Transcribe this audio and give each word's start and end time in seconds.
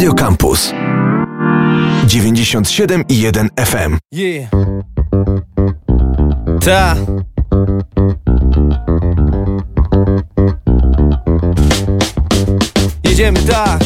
Radio 0.00 0.14
Campus 0.14 0.72
97 2.06 3.04
i 3.08 3.26
FM. 3.56 3.98
Yeah. 4.10 4.48
Ta. 6.60 6.96
Jedziemy 13.04 13.40
tak. 13.40 13.80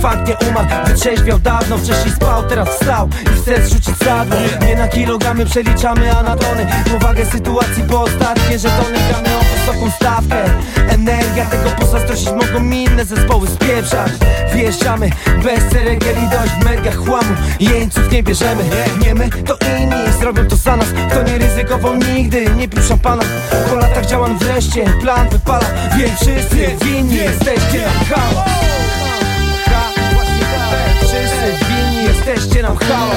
Fakt 0.00 0.28
nie 0.28 0.48
umarł, 0.48 0.68
wytrzeźwiał 0.86 1.38
dawno 1.38 1.78
Wcześniej 1.78 2.14
spał, 2.14 2.42
teraz 2.42 2.68
wstał 2.68 3.08
i 3.22 3.40
chce 3.40 3.66
zrzucić 3.66 3.96
sadło 4.04 4.36
Nie 4.66 4.76
na 4.76 4.88
kilogramy 4.88 5.46
przeliczamy, 5.46 6.16
a 6.16 6.22
na 6.22 6.36
tony 6.36 6.66
Powagę 6.92 7.26
sytuacji, 7.26 7.82
bo 7.82 8.02
ostatnie 8.02 8.58
żetony. 8.58 8.98
Gramy 9.08 9.36
o 9.36 9.40
wysoką 9.40 9.90
stawkę 9.90 10.44
Energia 10.88 11.46
tego 11.46 11.70
pozazdrościć 11.70 12.30
mogą 12.30 12.70
inne 12.70 13.04
zespoły 13.04 13.48
spieprzać. 13.48 14.12
Wjeżdżamy 14.54 15.10
bez 15.44 15.72
ceregiel 15.72 16.16
i 16.16 16.28
dość 16.28 16.64
mega 16.64 16.92
chłamu 16.92 17.34
Jeńców 17.60 18.12
nie 18.12 18.22
bierzemy, 18.22 18.64
nie 19.04 19.14
my 19.14 19.28
to 19.46 19.58
inni 19.78 20.12
Zrobią 20.20 20.46
to 20.46 20.56
za 20.56 20.76
nas, 20.76 20.86
kto 21.10 21.22
nie 21.22 21.38
ryzykował 21.38 21.94
nigdy 21.94 22.46
Nie 22.56 22.68
pił 22.68 22.82
szampana, 22.82 23.22
po 23.70 23.74
latach 23.74 24.06
działań 24.06 24.38
wreszcie 24.38 24.84
Plan 25.00 25.28
wypala, 25.28 25.66
wiem 25.96 26.10
wszyscy 26.16 26.84
winni 26.84 27.14
jesteście 27.14 27.84
Hała! 28.10 28.44
jesteście 32.10 32.62
nam 32.62 32.76
hałas 32.76 33.16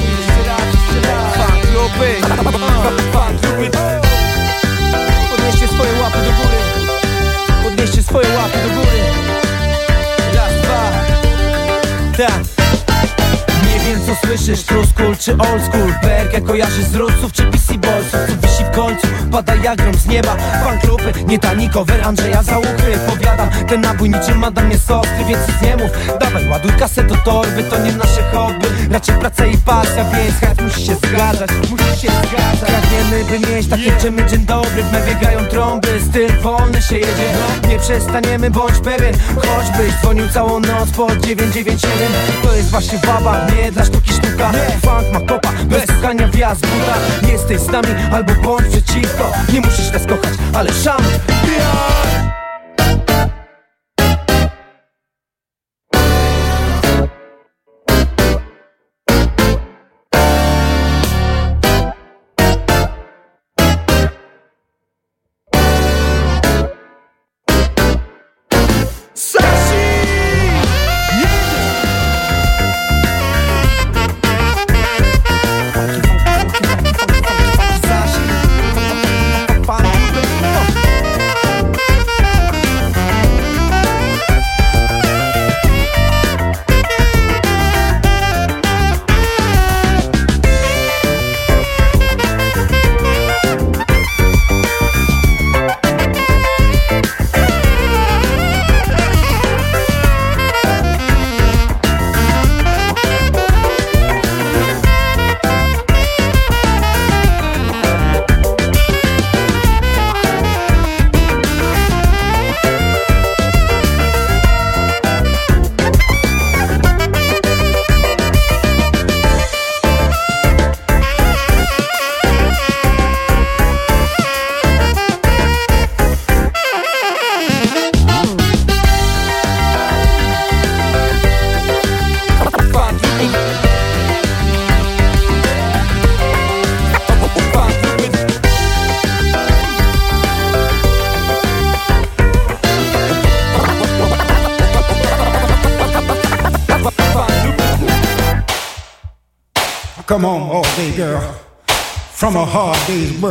Jeszcze 0.00 0.48
raz, 0.48 0.60
jeszcze 0.74 1.08
raz 1.08 1.34
Fan 1.34 1.60
Fan 3.12 3.38
kluby 3.38 3.70
Podnieście 5.30 5.68
swoje 5.68 6.00
łapy 6.00 6.18
do 6.18 6.30
góry. 6.30 6.56
Podnieście 7.62 8.02
swoje 8.02 8.28
łapy 8.36 8.58
do 8.68 8.74
góry. 8.74 8.98
Raz, 10.34 10.62
dwa. 10.62 10.92
Tak 12.16 12.61
co 14.20 14.26
słyszysz? 14.26 14.62
True 14.62 14.86
school 14.86 15.16
czy 15.16 15.32
old 15.32 15.62
school? 15.62 15.92
Jak 16.32 16.44
kojarzy 16.44 16.82
z 16.82 16.94
ruców 16.94 17.32
czy 17.32 17.42
PC 17.42 17.74
Bolsów 17.78 18.20
Co 18.28 18.48
wisi 18.48 18.64
w 18.64 18.76
końcu, 18.76 19.06
pada 19.32 19.54
jak 19.54 19.76
grom 19.76 19.94
z 19.94 20.06
nieba. 20.06 20.36
Fan 20.36 20.78
klupy, 20.78 21.12
nie 21.26 21.38
tani 21.38 21.70
cover 21.70 22.04
Andrzeja 22.04 22.42
Załuchy 22.42 22.98
Powiadam, 23.06 23.50
ten 23.68 23.80
nabój 23.80 24.10
niczym 24.10 24.44
Adam 24.44 24.70
jest 24.70 24.90
ostry, 24.90 25.24
więc 25.28 25.48
nic 25.48 25.62
nie 25.62 25.76
mów. 25.76 25.90
Dawaj, 26.20 26.48
ładuj 26.48 26.72
kasę 26.72 27.04
do 27.04 27.14
torby, 27.14 27.64
to 27.64 27.78
nie 27.78 27.92
nasze 27.92 28.22
hobby. 28.32 28.66
Raczej 28.90 29.14
praca 29.14 29.46
i 29.46 29.58
pasja, 29.58 30.04
więc 30.04 30.40
chęć 30.40 30.60
musi 30.60 30.86
się 30.86 30.94
zgadzać. 30.94 31.50
Musi 31.70 32.00
się 32.00 32.08
zgadzać. 32.08 32.70
Pragniemy, 32.70 33.24
by 33.24 33.38
mieć 33.38 33.68
takie 33.68 33.82
yeah. 33.82 34.02
czymy 34.02 34.26
dzień 34.26 34.46
dobry 34.46 34.82
W 34.82 35.06
biegają 35.06 35.44
trąby, 35.44 36.00
styl 36.10 36.32
wolny 36.42 36.82
się 36.82 36.98
jedzie. 36.98 37.32
Nie 37.68 37.78
przestaniemy, 37.78 38.50
bądź 38.50 38.78
pewien. 38.84 39.14
Choćbyś 39.34 39.94
dzwonił 40.00 40.28
całą 40.28 40.60
noc 40.60 40.90
pod 40.90 41.20
997 41.20 42.12
To 42.42 42.56
jest 42.56 42.70
właśnie 42.70 42.98
baba, 43.06 43.46
nie 43.46 43.72
dla 43.72 43.84
sztuki 43.84 44.01
wielki 44.02 44.12
sztuka 44.12 44.52
nie. 44.52 44.80
Funk 44.80 45.12
ma 45.12 45.20
kopa, 45.20 45.52
bez 45.64 45.86
pukania 45.86 46.28
wjazd 46.28 46.66
buta 46.66 47.26
Nie 47.26 47.32
jesteś 47.32 47.60
z 47.60 47.66
nami 47.66 47.88
albo 48.12 48.32
bądź 48.34 48.66
przeciwko 48.66 49.32
Nie 49.52 49.60
musisz 49.60 49.92
nas 49.92 50.06
kochać, 50.06 50.34
ale 50.54 50.72
szam 50.72 51.02
Pijak! 51.26 52.21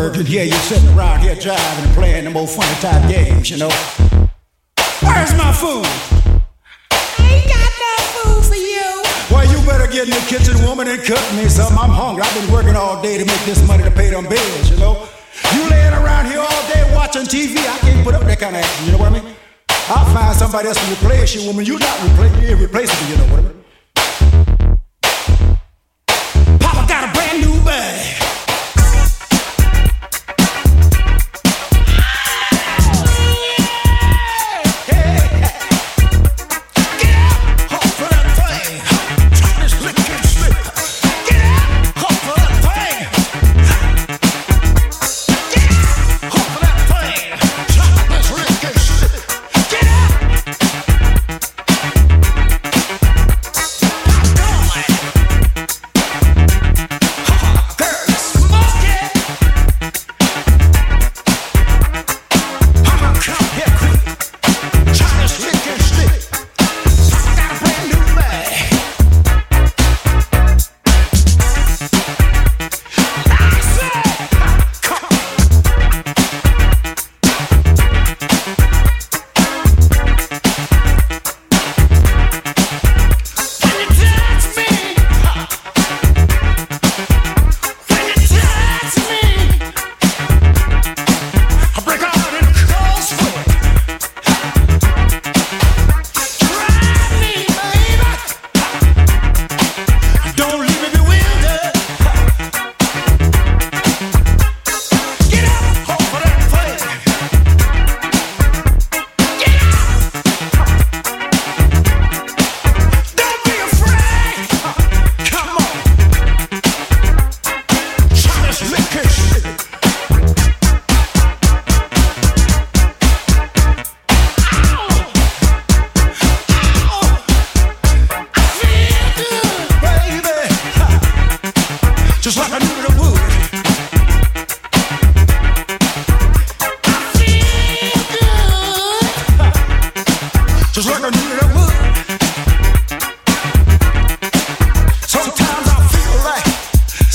From 0.02 0.18
a 0.18 0.18
hard 0.18 0.18
day's 0.18 0.18
work, 0.18 0.18
and 0.18 0.28
here 0.28 0.44
you're 0.44 0.58
sitting 0.66 0.90
around 0.98 1.22
here 1.22 1.36
driving 1.36 1.86
and 1.86 1.94
playing 1.94 2.24
them 2.26 2.38
old 2.38 2.50
funny 2.50 2.76
type 2.82 3.10
games, 3.10 3.50
you 3.50 3.58
know. 3.58 3.70
Where's 5.02 5.34
my 5.38 5.54
food? 5.54 5.86
I 6.92 7.30
ain't 7.30 7.48
got 7.48 7.72
no 7.80 7.94
food 8.16 8.46
for 8.46 8.56
you. 8.56 9.04
Well, 9.32 9.46
you 9.46 9.66
better 9.66 9.88
get 9.92 10.08
in 10.08 10.14
the 10.14 10.26
kitchen, 10.28 10.58
woman, 10.66 10.88
and 10.88 11.02
cook 11.04 11.24
me 11.36 11.48
something. 11.50 11.78
I'm 11.78 11.90
hungry. 11.90 12.24
I've 12.24 12.34
been 12.42 12.52
working 12.52 12.76
all 12.76 13.02
day 13.02 13.18
to 13.18 13.26
make 13.26 13.44
this 13.46 13.66
money 13.68 13.84
to 13.84 13.92
pay 13.92 14.10
them 14.10 14.28
bills, 14.28 14.70
you 14.70 14.78
know. 14.78 15.08
You 15.54 15.70
laying 15.70 15.94
around 15.94 16.28
here 16.28 16.40
all 16.40 16.64
day 16.74 16.84
watching 16.94 17.24
TV, 17.24 17.58
I 17.58 17.78
can't 17.80 18.04
put 18.04 18.16
up 18.16 18.24
that 18.24 18.40
kind 18.40 18.56
of 18.56 18.64
action, 18.64 18.86
you 18.86 18.92
know 18.94 19.00
what 19.00 19.12
I 19.12 19.22
mean? 19.22 19.36
I'll 19.90 20.06
find 20.14 20.36
somebody 20.36 20.68
else 20.70 20.78
to 20.78 20.94
replace 20.94 21.36
you, 21.36 21.46
woman. 21.48 21.66
You're 21.66 21.80
not 21.80 21.98
repla- 22.00 22.50
irreplaceable, 22.50 23.10
you 23.10 23.18
know 23.18 23.36
what 23.36 23.40
I 23.40 23.42
mean? 23.44 23.61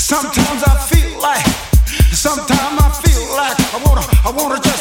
Sometimes 0.07 0.63
I 0.63 0.79
feel 0.87 1.19
like, 1.19 1.43
sometimes 2.15 2.79
I 2.79 2.89
feel 3.03 3.27
like 3.35 3.59
I 3.75 3.77
wanna, 3.83 4.07
I 4.23 4.31
wanna 4.31 4.61
just 4.63 4.76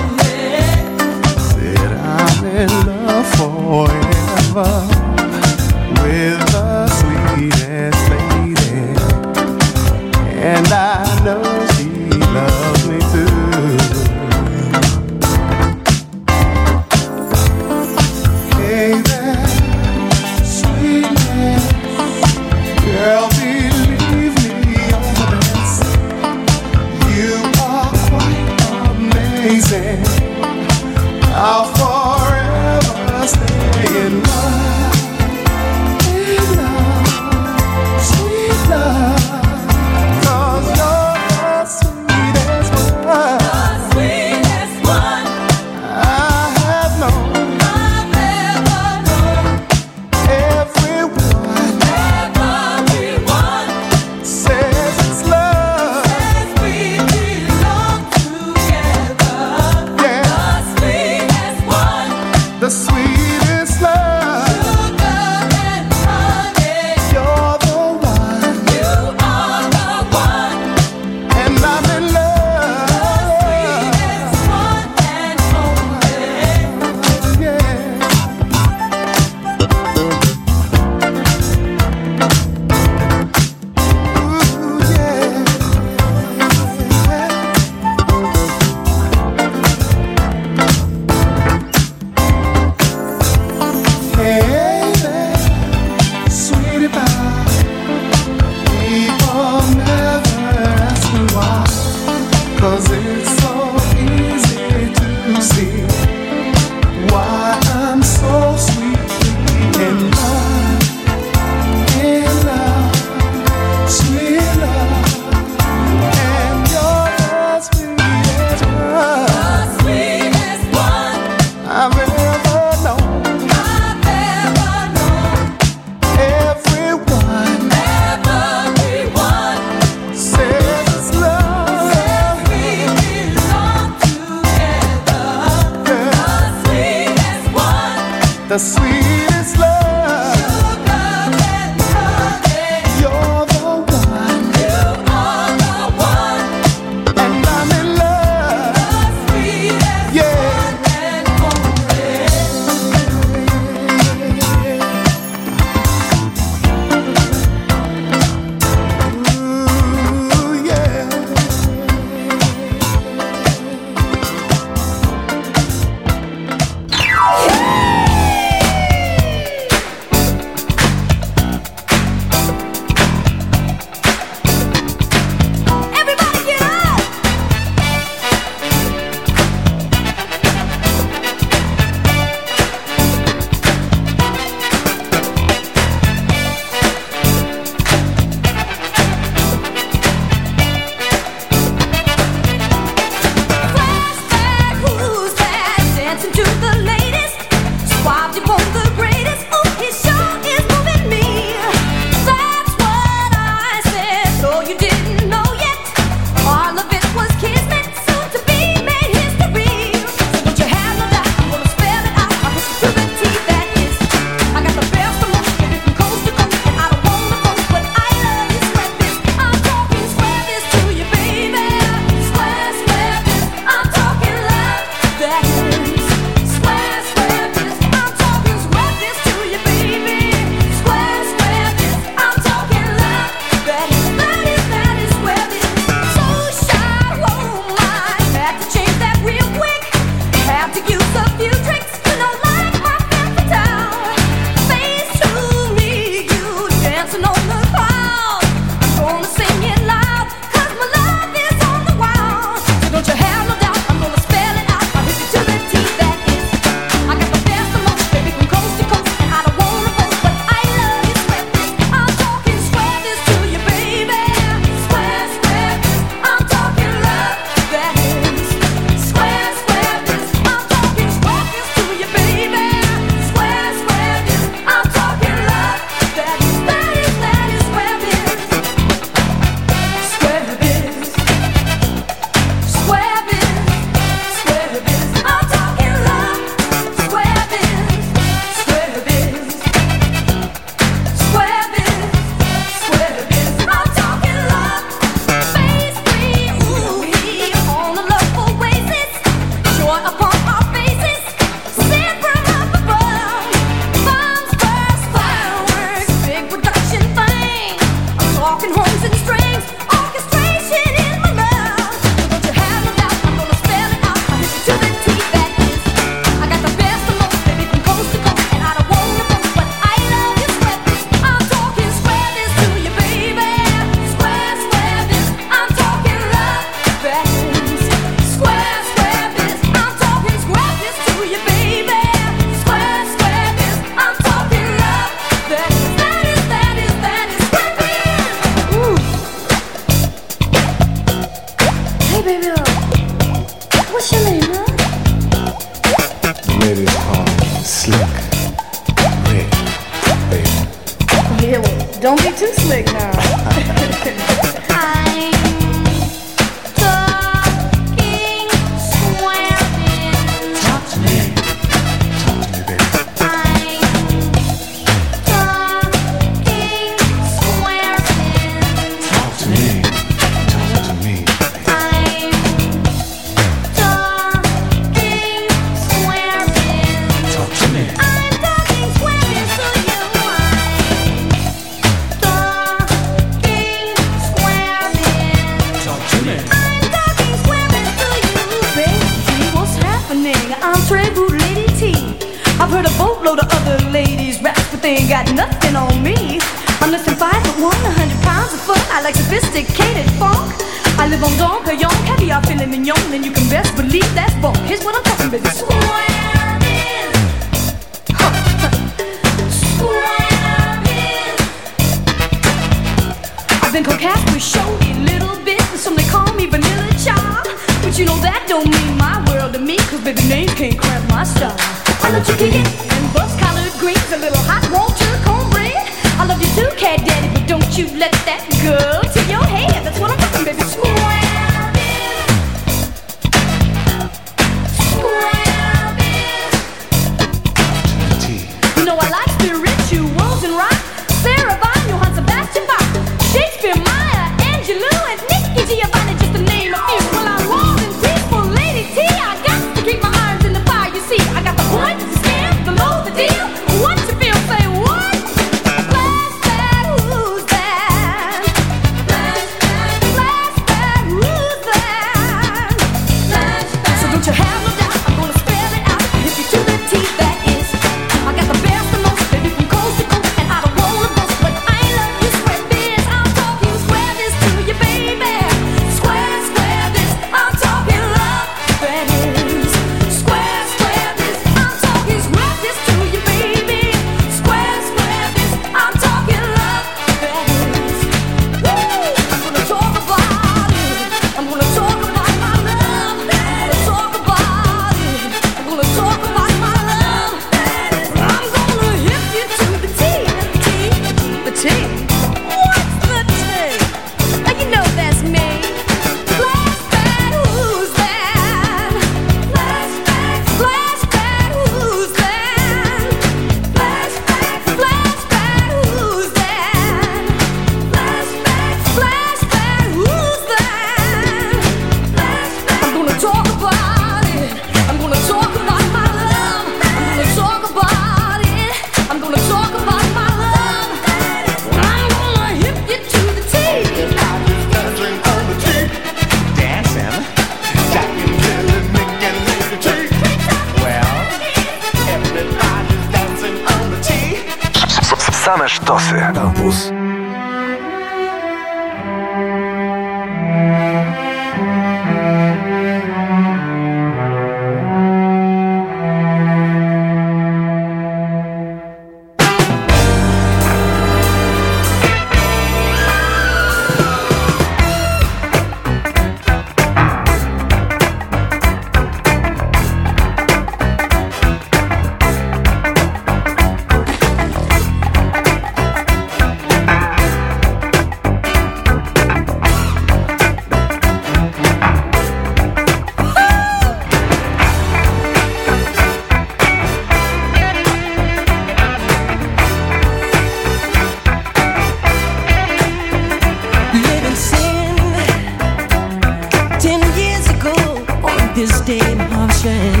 This 598.61 598.79
day 598.81 598.99
in 599.11 599.17
friend. 599.49 600.00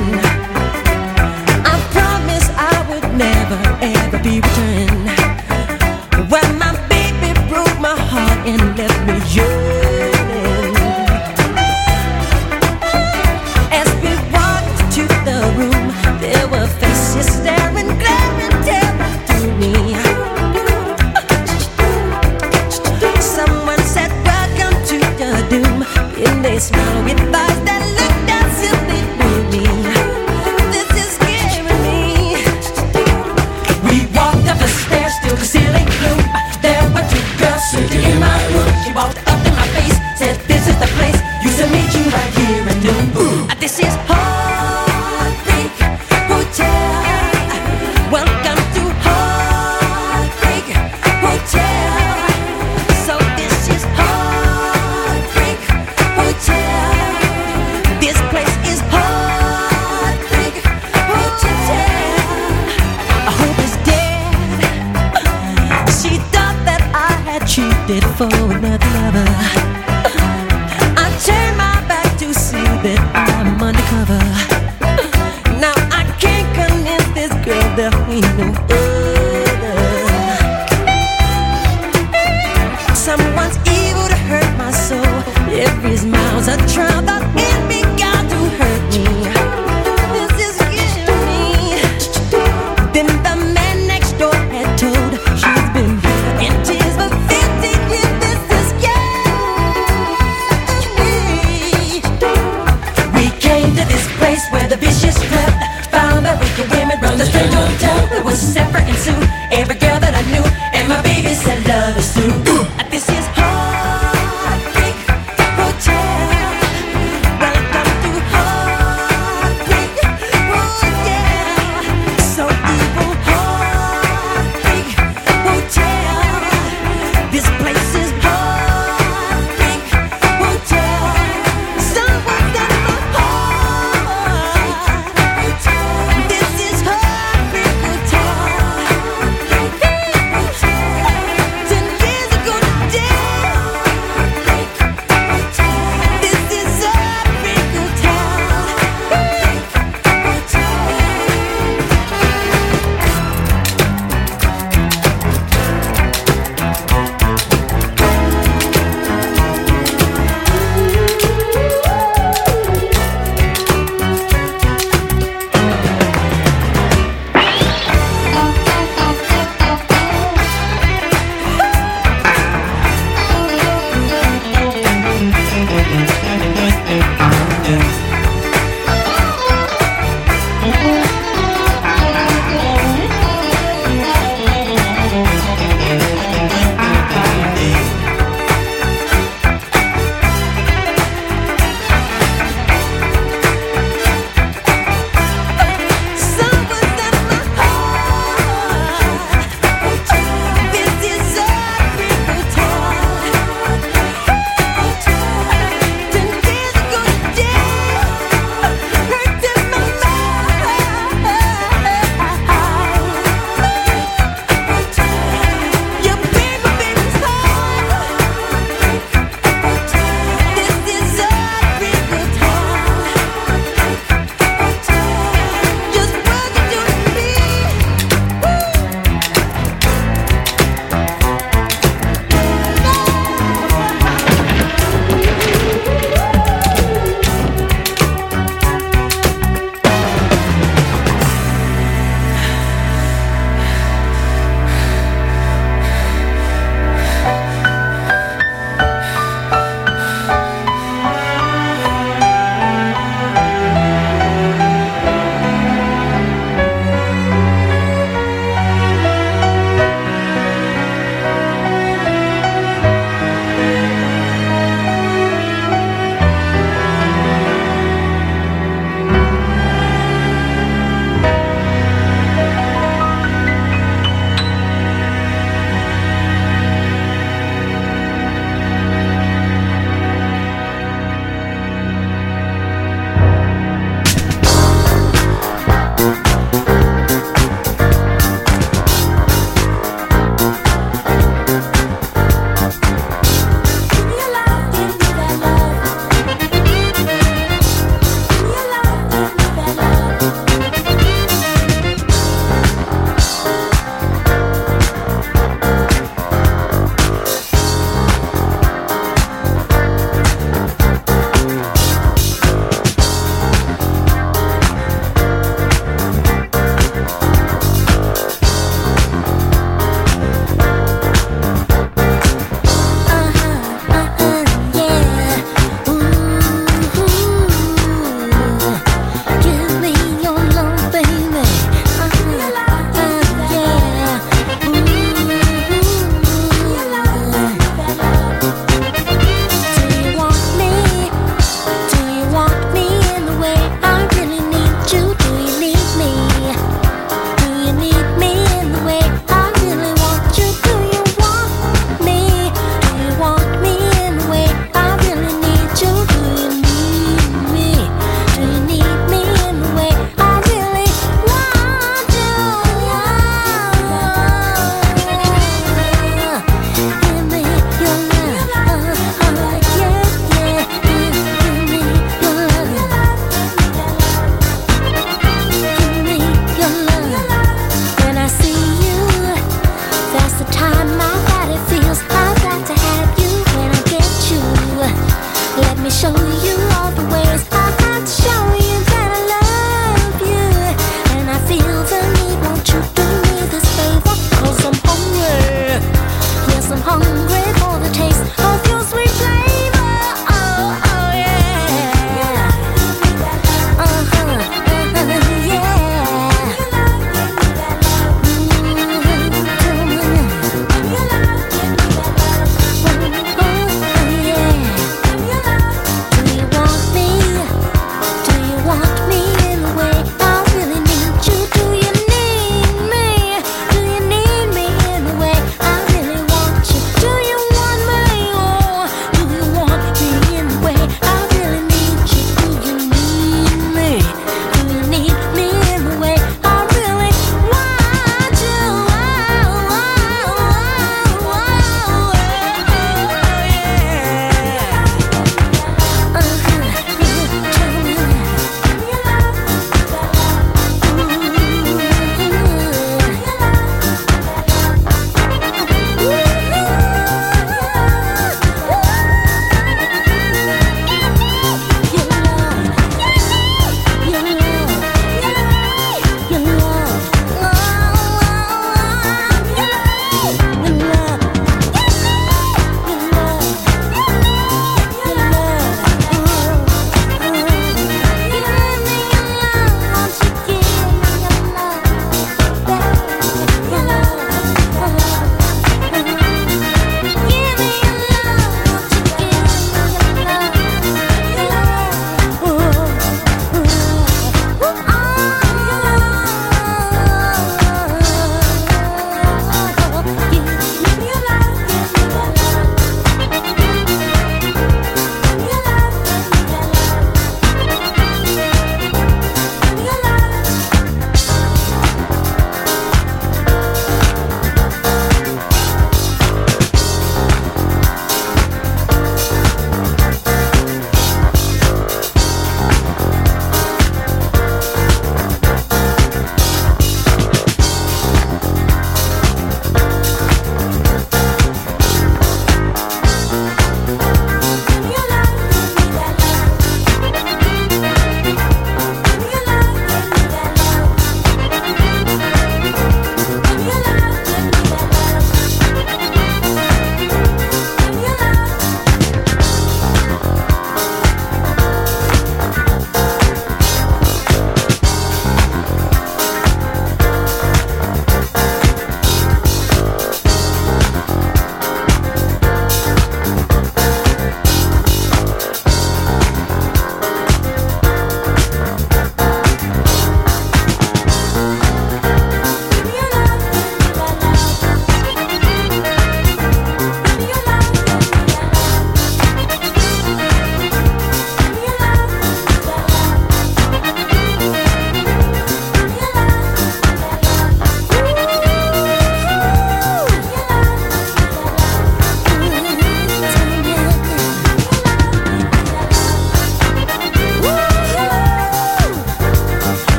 separate 108.35 108.87
and 108.87 108.97
soon. 108.97 109.23
Every 109.51 109.80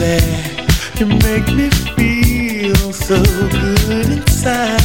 You 0.00 1.06
make 1.06 1.46
me 1.52 1.68
feel 1.94 2.90
so 2.90 3.22
good 3.22 4.12
inside. 4.12 4.79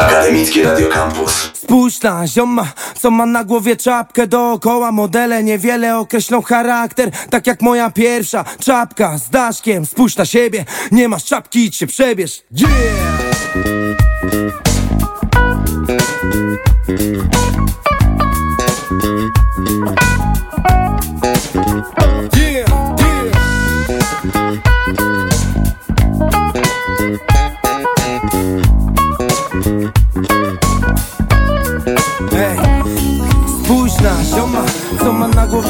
Akademickie 0.00 0.62
Radio 0.62 0.88
Campus. 0.88 1.50
Spójrz 1.54 2.02
na 2.02 2.26
zioma, 2.26 2.72
co 3.00 3.10
ma 3.10 3.26
na 3.26 3.44
głowie 3.44 3.76
czapkę 3.76 4.26
dookoła 4.26 4.92
Modele 4.92 5.44
niewiele 5.44 5.98
określą 5.98 6.42
charakter 6.42 7.10
Tak 7.30 7.46
jak 7.46 7.62
moja 7.62 7.90
pierwsza 7.90 8.44
czapka 8.60 9.18
z 9.18 9.30
daszkiem 9.30 9.86
Spójrz 9.86 10.16
na 10.16 10.24
siebie, 10.24 10.64
nie 10.92 11.08
masz 11.08 11.24
czapki, 11.24 11.64
idź 11.64 11.76
się 11.76 11.86
przebierz! 11.86 12.42
Yeah, 12.52 13.00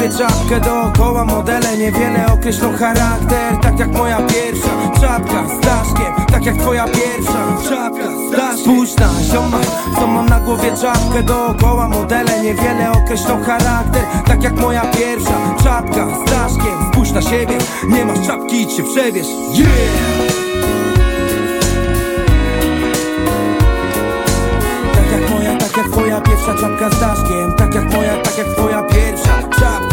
głowie 0.00 0.18
czapkę 0.18 0.60
dookoła 0.60 1.24
Modele 1.24 1.76
niewiele 1.78 2.26
określą 2.32 2.76
charakter 2.76 3.56
Tak 3.62 3.78
jak 3.78 3.92
moja 3.92 4.16
pierwsza. 4.16 4.68
Czapka 5.00 5.44
z 5.48 5.60
daszkiem 5.60 6.26
Tak 6.32 6.44
jak 6.44 6.56
twoja 6.56 6.84
pierwsza. 6.84 7.68
Czapka 7.68 8.06
z 8.28 8.30
daszkiem. 8.30 8.58
Spójrz 8.58 8.96
na 8.96 9.10
zioma, 9.22 9.60
co 9.94 10.06
mam 10.06 10.28
na 10.28 10.40
głowie. 10.40 10.72
Czapkę 10.82 11.22
dookoła 11.22 11.88
Modele 11.88 12.42
niewiele 12.42 12.92
określą 12.92 13.44
charakter 13.44 14.02
Tak 14.26 14.42
jak 14.42 14.54
moja 14.54 14.82
pierwsza. 14.82 15.54
Czapka 15.62 16.06
z 16.26 16.30
daszkiem 16.30 16.90
Spójrz 16.92 17.12
na 17.12 17.22
siebie, 17.22 17.58
nie 17.88 18.04
masz 18.04 18.26
czapki, 18.26 18.62
idź 18.62 18.72
się 18.72 18.82
przebierz. 18.82 19.26
Yeah! 19.52 20.40
Tak 24.94 25.20
jak 25.20 25.30
moja, 25.30 25.56
tak 25.56 25.76
jak 25.76 25.86
twoja 25.86 26.20
pierwsza 26.20 26.54
czapka 26.54 26.90
z 26.90 27.00
daszkiem 27.00 27.52
Tak 27.56 27.74
jak 27.74 27.92
moja, 27.92 28.16
tak 28.16 28.38
jak 28.38 28.46
twoja 28.46 28.82
pierwsza 28.82 29.42
czapka 29.60 29.89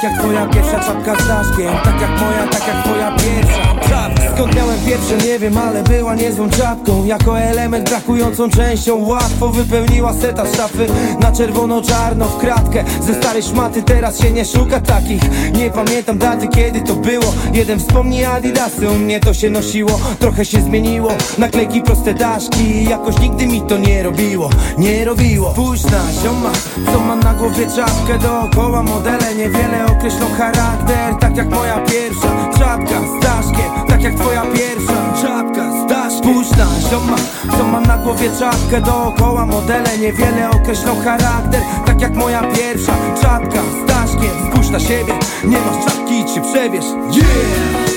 tak 0.00 0.10
jak 0.10 0.20
twoja 0.20 0.46
pierwsza 0.46 0.80
czapka 0.80 1.16
z 1.16 1.28
daszkiem 1.28 1.72
Tak 1.84 2.00
jak 2.00 2.10
moja, 2.10 2.46
tak 2.50 2.68
jak 2.68 2.84
twoja 2.84 3.16
pierwsza. 3.16 3.88
Czapka 3.88 4.34
Skąd 4.34 4.56
miałem 4.56 4.80
pierwsze, 4.86 5.16
nie 5.16 5.38
wiem, 5.38 5.58
ale 5.58 5.82
była 5.82 6.14
niezłą 6.14 6.50
czapką. 6.50 7.04
Jako 7.04 7.40
element 7.40 7.90
brakującą 7.90 8.50
częścią 8.50 8.96
Łatwo 9.06 9.48
wypełniła 9.48 10.12
seta 10.12 10.44
szafy 10.56 10.86
Na 11.20 11.32
czerwono-czarno 11.32 12.24
w 12.24 12.38
kratkę. 12.38 12.84
Ze 13.00 13.14
starej 13.14 13.42
szmaty 13.42 13.82
teraz 13.82 14.22
się 14.22 14.30
nie 14.30 14.44
szuka 14.44 14.80
takich. 14.80 15.22
Nie 15.52 15.70
pamiętam 15.70 16.18
daty, 16.18 16.48
kiedy 16.48 16.80
to 16.80 16.94
było. 16.94 17.32
Jeden 17.52 17.78
wspomni 17.78 18.24
Adidasy, 18.24 18.90
u 18.90 18.94
mnie 18.94 19.20
to 19.20 19.34
się 19.34 19.50
nosiło. 19.50 20.00
Trochę 20.18 20.44
się 20.44 20.60
zmieniło, 20.60 21.10
naklejki 21.38 21.82
proste 21.82 22.14
daszki 22.14 22.84
Jakoś 22.84 23.18
nigdy 23.18 23.46
mi 23.46 23.62
to 23.62 23.78
nie 23.78 24.02
robiło, 24.02 24.50
nie 24.78 25.04
robiło. 25.04 25.52
Spójrz 25.52 25.84
na 25.84 26.12
zioma, 26.22 26.50
co 26.92 27.00
ma 27.00 27.16
na 27.16 27.34
głowie 27.34 27.66
czapkę 27.76 28.18
Dookoła 28.18 28.82
modele. 28.82 29.34
Niewiele 29.34 29.87
określą 29.92 30.26
charakter 30.38 31.14
Tak 31.20 31.36
jak 31.36 31.48
moja 31.48 31.78
pierwsza. 31.78 32.28
Czapka 32.58 33.00
z 33.00 33.22
daszkiem 33.22 33.70
Tak 33.88 34.02
jak 34.02 34.14
twoja 34.14 34.42
pierwsza. 34.42 35.12
Czapka 35.22 35.72
z 35.72 35.86
daszkiem. 35.86 36.18
Spójrz 36.18 36.50
na 36.50 36.66
zioma, 36.90 37.16
co 37.58 37.64
ma 37.64 37.80
na 37.80 37.98
głowie 37.98 38.30
czapkę. 38.38 38.80
Dookoła 38.80 39.46
modele 39.46 39.98
niewiele 39.98 40.50
określą 40.50 41.00
charakter 41.00 41.62
Tak 41.86 42.00
jak 42.00 42.14
moja 42.14 42.42
pierwsza. 42.42 42.92
Czapka 43.22 43.60
z 43.84 43.88
daszkiem 43.88 44.30
Spójrz 44.52 44.70
na 44.70 44.80
siebie, 44.80 45.12
nie 45.44 45.58
masz 45.58 45.84
czapki, 45.84 46.20
idź 46.20 46.30
się 46.30 46.40
przebierz. 46.40 46.84
Yeah! 47.12 47.88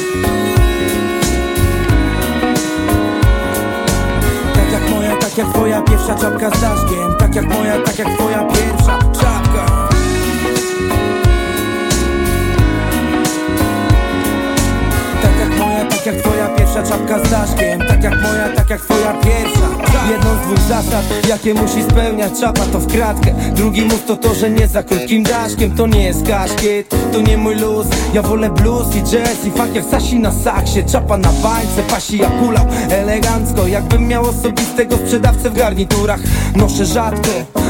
Tak 4.54 4.72
jak 4.72 4.90
moja, 4.90 5.16
tak 5.16 5.38
jak 5.38 5.48
twoja 5.48 5.82
pierwsza 5.82 6.16
czapka 6.16 6.50
z 6.50 6.62
daszkiem. 6.62 7.16
Tak 7.20 7.36
jak 7.36 7.46
moja, 7.46 7.82
tak 7.82 8.00
jak 8.00 8.08
twoja 8.18 8.44
pierwsza 8.44 9.11
tak 15.86 16.06
jak 16.06 16.16
twoja 16.16 16.48
pierwsza 16.48 16.84
czapka 16.84 17.26
z 17.26 17.30
daszkiem 17.30 17.80
Tak 17.80 18.04
jak 18.04 18.22
moja, 18.22 18.50
tak 18.56 18.70
jak 18.70 18.82
twoja 18.82 19.14
pierwsza. 19.14 19.68
Jedną 20.12 20.30
z 20.36 20.48
dwóch 20.48 20.60
zasad, 20.60 21.06
jakie 21.30 21.54
musi 21.54 21.84
spełniać. 21.84 22.32
Czapa 22.40 22.62
to 22.66 22.80
w 22.80 22.88
kratkę 22.88 23.34
Drugi 23.56 23.82
mów 23.82 24.06
to 24.06 24.16
to, 24.16 24.34
że 24.34 24.50
nie 24.50 24.68
za 24.68 24.84
krótkim 24.84 25.24
daszkiem. 25.24 25.72
To 25.72 25.88
nie 25.88 26.04
jest 26.04 26.28
kaszkiet, 26.28 26.96
to 27.14 27.22
nie 27.22 27.38
mój 27.38 27.56
luz. 27.56 27.88
Ja 28.14 28.22
wolę 28.22 28.50
blues 28.50 28.96
i 28.96 29.04
jazz 29.04 29.46
i 29.46 29.52
fakt 29.52 29.76
jak 29.76 29.86
Sasi 29.86 30.20
na 30.20 30.32
saksie. 30.32 30.84
Czapa 30.84 31.18
na 31.18 31.30
bańce, 31.44 31.84
pasi 31.90 32.18
jak 32.18 32.40
kula 32.40 32.66
Elegancko, 32.90 33.68
jakbym 33.68 34.08
miał 34.08 34.24
osobistego 34.24 34.98
sprzedawcę 34.98 35.50
w 35.50 35.54
garniturach. 35.54 36.20
Noszę 36.56 36.86
rzadko, 36.86 37.30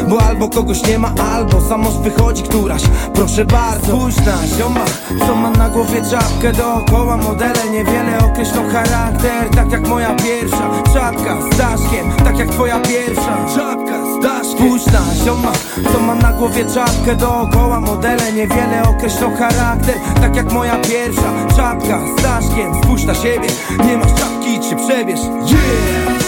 bo 0.10 0.22
albo 0.22 0.50
kogoś 0.50 0.88
nie 0.88 1.00
ma 1.00 1.14
Albo 1.34 1.62
za 1.62 1.78
mąż 1.78 1.94
wychodzi 1.94 2.44
któraś. 2.44 2.82
Proszę 3.14 3.46
bardzo, 3.46 3.88
spójrz 3.88 4.18
na 4.18 4.58
zioma 4.58 4.86
Co 5.28 5.36
ma 5.36 5.50
na 5.52 5.70
głowie 5.70 6.02
czapkę. 6.12 6.52
Dookoła 6.54 7.18
Modele 7.18 7.70
niewiele 8.02 8.26
określą 8.26 8.70
charakter 8.70 9.50
Tak 9.56 9.72
jak 9.72 9.88
moja 9.88 10.16
pierwsza. 10.16 10.70
Czapka 10.94 11.42
z 11.42 11.58
daszkiem 11.58 12.12
Tak 12.26 12.40
jak 12.40 12.50
twoja 12.50 12.80
pierwsza. 12.80 13.38
Czapka 13.56 14.06
z 14.06 14.24
daszkiem. 14.24 14.58
Spójrz 14.58 14.86
na 14.86 15.16
zioma 15.26 15.52
Co 15.94 16.00
ma 16.00 16.16
na 16.16 16.34
głowie 16.34 16.66
czapkę. 16.66 17.16
Dookoła 17.16 17.80
Modele 17.80 18.34
niewiele 18.34 18.84
określą 18.90 19.36
charakter 19.36 19.96
Tak 20.22 20.36
jak 20.36 20.52
moja 20.52 20.78
pierwsza. 20.78 21.34
Czapka 21.56 22.00
z 22.18 22.24
daszkiem 22.24 22.76
Spójrz 22.84 23.04
na 23.04 23.16
siebie, 23.16 23.48
nie 23.86 23.98
masz 23.98 24.14
czapki, 24.14 24.70
się 24.70 24.76
przebierz. 24.76 25.20
Yeah! 25.46 26.22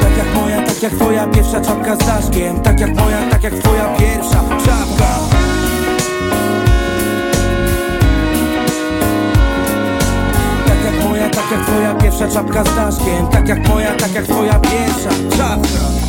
Tak 0.00 0.16
tak 0.66 0.82
jak 0.82 0.92
twoja 0.92 1.26
pierwsza 1.26 1.60
czapka 1.60 1.96
z 1.96 1.98
daszkiem. 1.98 2.60
Tak 2.60 2.80
jak 2.80 2.94
moja, 2.94 3.18
tak 3.30 3.42
jak 3.42 3.54
twoja 3.54 3.84
pierwsza 3.98 4.40
czapka 4.64 5.35
tak 11.36 11.50
jak 11.50 11.66
twoja 11.66 11.94
pierwsza 11.94 12.28
czapka 12.28 12.64
z 12.64 12.76
daszkiem 12.76 13.26
Tak 13.26 13.48
jak 13.48 13.68
moja, 13.68 13.94
tak 13.94 14.14
jak 14.14 14.24
twoja 14.24 14.60
pierwsza 14.60 15.10
czapka 15.36 16.05